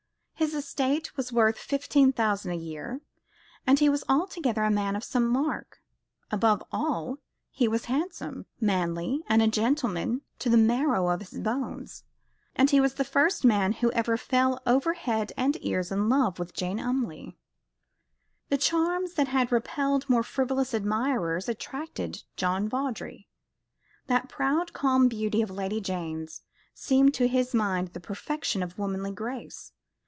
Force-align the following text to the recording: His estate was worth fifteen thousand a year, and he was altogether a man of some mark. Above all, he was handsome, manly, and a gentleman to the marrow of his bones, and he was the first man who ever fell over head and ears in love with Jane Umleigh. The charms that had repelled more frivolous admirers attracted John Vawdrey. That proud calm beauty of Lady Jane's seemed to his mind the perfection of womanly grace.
His 0.33 0.55
estate 0.55 1.15
was 1.15 1.31
worth 1.31 1.55
fifteen 1.55 2.11
thousand 2.11 2.53
a 2.53 2.55
year, 2.55 3.01
and 3.67 3.77
he 3.77 3.89
was 3.89 4.03
altogether 4.09 4.63
a 4.63 4.71
man 4.71 4.95
of 4.95 5.03
some 5.03 5.27
mark. 5.27 5.83
Above 6.31 6.63
all, 6.71 7.19
he 7.51 7.67
was 7.67 7.85
handsome, 7.85 8.47
manly, 8.59 9.21
and 9.27 9.43
a 9.43 9.47
gentleman 9.47 10.23
to 10.39 10.49
the 10.49 10.57
marrow 10.57 11.09
of 11.09 11.19
his 11.19 11.35
bones, 11.39 12.05
and 12.55 12.71
he 12.71 12.79
was 12.79 12.95
the 12.95 13.03
first 13.05 13.45
man 13.45 13.71
who 13.71 13.91
ever 13.91 14.17
fell 14.17 14.59
over 14.65 14.93
head 14.95 15.31
and 15.37 15.63
ears 15.63 15.91
in 15.91 16.09
love 16.09 16.39
with 16.39 16.55
Jane 16.55 16.79
Umleigh. 16.79 17.35
The 18.49 18.57
charms 18.57 19.13
that 19.13 19.27
had 19.27 19.51
repelled 19.51 20.09
more 20.09 20.23
frivolous 20.23 20.73
admirers 20.73 21.49
attracted 21.49 22.23
John 22.35 22.67
Vawdrey. 22.67 23.27
That 24.07 24.27
proud 24.27 24.73
calm 24.73 25.07
beauty 25.07 25.43
of 25.43 25.51
Lady 25.51 25.79
Jane's 25.79 26.41
seemed 26.73 27.13
to 27.13 27.27
his 27.27 27.53
mind 27.53 27.89
the 27.89 27.99
perfection 27.99 28.63
of 28.63 28.79
womanly 28.79 29.11
grace. 29.11 29.71